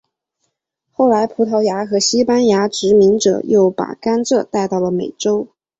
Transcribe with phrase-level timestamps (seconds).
[0.93, 5.49] 后来葡萄牙和西班牙殖民者又把甘蔗带到了美洲。